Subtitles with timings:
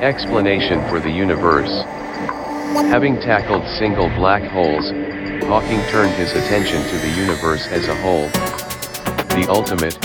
[0.00, 1.82] Explanation for the universe.
[2.88, 4.90] Having tackled single black holes,
[5.44, 8.28] Hawking turned his attention to the universe as a whole.
[9.34, 9.96] The ultimate,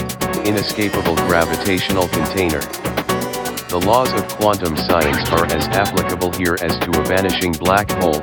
[0.47, 2.61] inescapable gravitational container.
[3.69, 8.21] The laws of quantum science are as applicable here as to a vanishing black hole,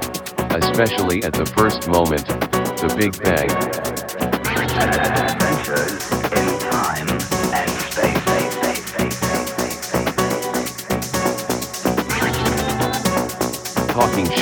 [0.51, 3.90] especially at the first moment, the Big Bang.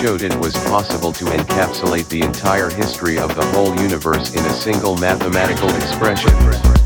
[0.09, 4.52] Showed it was possible to encapsulate the entire history of the whole universe in a
[4.54, 6.77] single mathematical expression.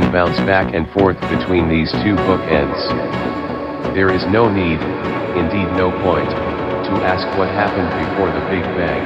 [0.00, 2.76] Back and forth between these two bookends.
[3.94, 4.80] There is no need,
[5.36, 9.02] indeed no point, to ask what happened before the Big Bang.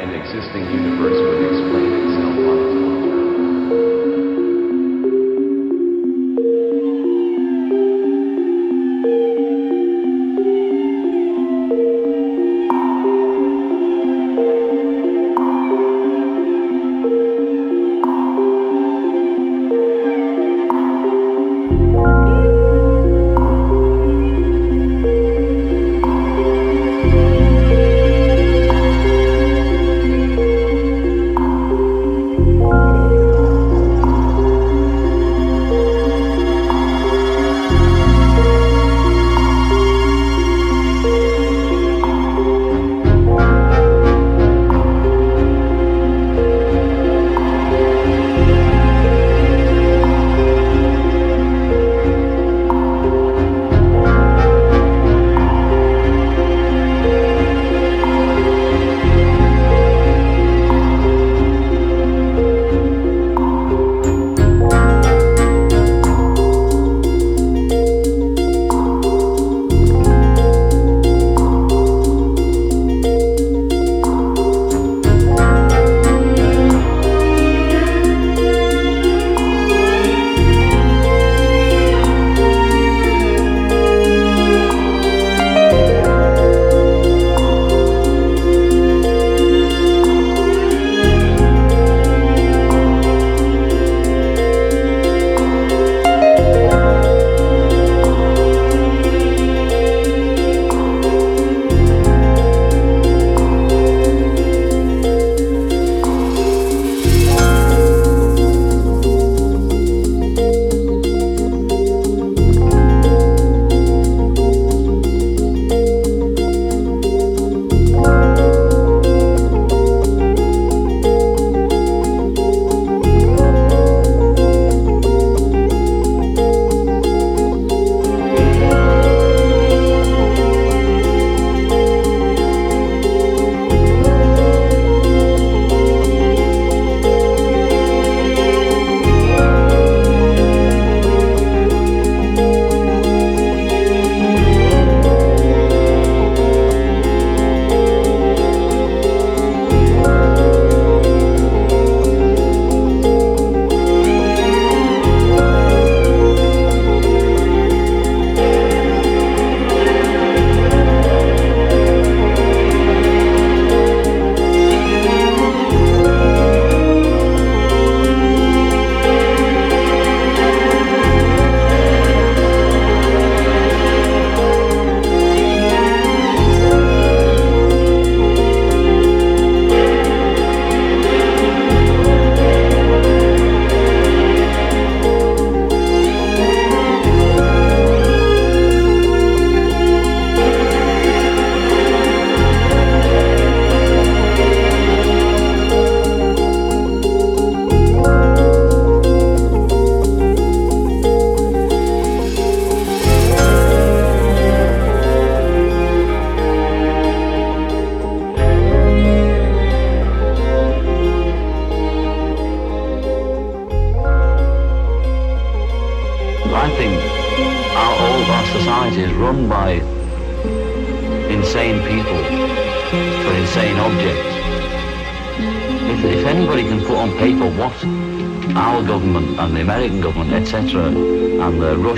[0.00, 1.91] An existing universe would explain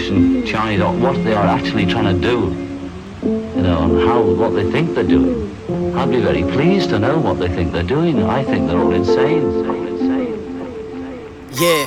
[0.04, 2.52] Russian, Chinese, what they are actually trying to do,
[3.22, 5.50] you know, and how what they think they're doing,
[5.96, 8.22] I'd be very pleased to know what they think they're doing.
[8.22, 9.64] I think they're all insane.
[11.52, 11.86] Yeah.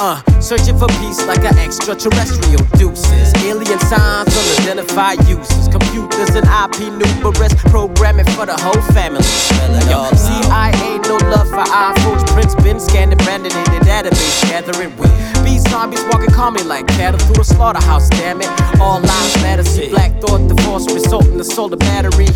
[0.00, 3.32] Uh, searching for peace like an extraterrestrial deuces.
[3.44, 5.68] Alien signs, unidentified uses.
[5.68, 7.54] Computers and IP numerous.
[7.70, 9.22] Programming for the whole family.
[9.86, 12.26] Yo, CIA, no love for iPhones.
[12.34, 14.42] Prince been scanning, branded in the database.
[14.50, 15.31] Gathering with beast
[15.72, 18.06] zombies walking calmly like cattle through the slaughterhouse.
[18.10, 19.64] Damn it, all lives matter.
[19.64, 22.28] See black thought divorce resulting in solar battery.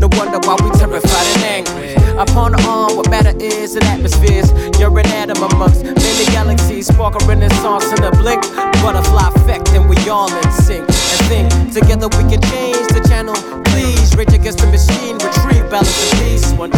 [0.00, 1.92] No wonder why we terrified and angry.
[2.16, 4.48] Upon the arm, what matter is in atmospheres.
[4.80, 6.86] You're an atom amongst many galaxies.
[6.86, 8.40] Spark a renaissance in a blink.
[8.80, 10.88] Butterfly effect, and we all in sync.
[10.88, 13.36] And think together we can change the channel.
[13.68, 15.20] Please, rage against the machine.
[15.20, 16.48] Retrieve balance and peace.
[16.56, 16.70] One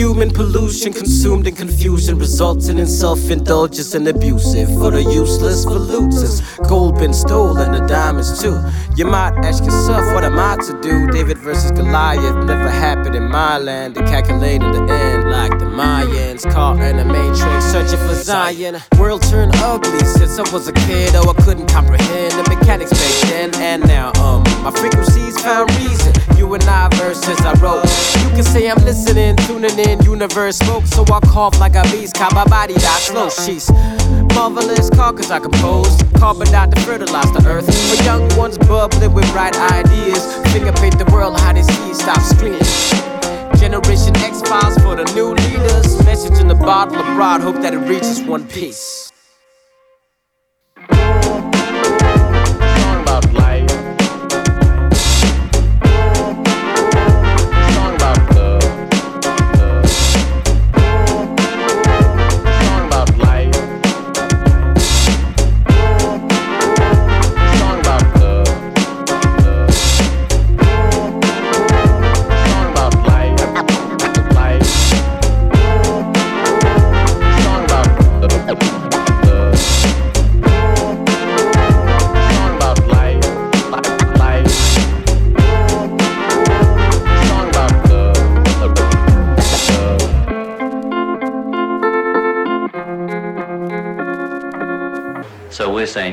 [0.00, 6.40] Fuming, pollution consumed in confusion, resulting in self-indulgence and abusive for the useless for looters.
[6.70, 8.58] Gold been stolen, the diamonds too.
[8.96, 10.79] You might ask yourself, what am I to do?
[11.10, 13.94] David versus Goliath never happened in my land.
[13.94, 18.80] They calculated the end like the Mayans, caught in a matrix, searching for Zion.
[18.98, 21.14] World turned ugly since I was a kid.
[21.14, 24.12] Oh, I couldn't comprehend the mechanics back then and now.
[24.22, 26.12] Um, my frequencies found reason.
[26.36, 27.84] You and I verses I wrote.
[28.24, 30.86] You can say I'm listening, tuning in, universe smoke.
[30.86, 33.28] So I cough like a beast, caught my body die slow.
[33.28, 33.70] She's
[34.34, 36.02] marvelous car cause I compose.
[36.18, 37.66] Carbon dioxide to fertilize the earth.
[37.66, 40.24] For young ones bubbling with bright ideas.
[40.52, 42.60] Finger paint the world how they see, stop screaming.
[43.58, 46.02] Generation X files for the new leaders.
[46.04, 49.12] Message in the bottle abroad, hope that it reaches one piece.
[53.02, 53.69] About life.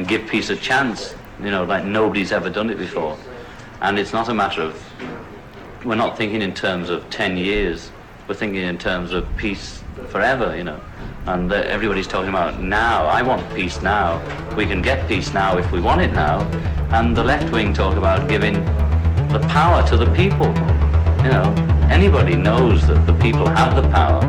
[0.07, 3.17] Give peace a chance, you know, like nobody's ever done it before.
[3.81, 4.81] And it's not a matter of,
[5.83, 7.91] we're not thinking in terms of 10 years,
[8.27, 10.79] we're thinking in terms of peace forever, you know.
[11.25, 14.21] And uh, everybody's talking about now, I want peace now.
[14.55, 16.41] We can get peace now if we want it now.
[16.91, 18.53] And the left wing talk about giving
[19.33, 20.47] the power to the people.
[21.25, 21.53] You know,
[21.91, 24.23] anybody knows that the people have the power.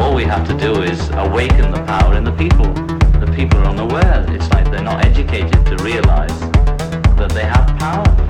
[0.00, 2.83] All we have to do is awaken the power in the people.
[3.34, 4.24] People are unaware.
[4.28, 6.38] It's like they're not educated to realize
[7.18, 8.23] that they have power.